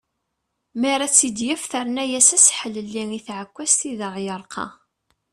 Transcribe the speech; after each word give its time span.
Mi 0.79 0.87
ara 0.93 1.07
tt-id-yaf 1.11 1.63
terna-yas 1.71 2.29
aseḥlelli 2.37 3.03
i 3.17 3.19
tεekkazt 3.27 3.79
i 3.91 3.93
d 3.99 4.01
aɣ-yerqa. 4.07 4.65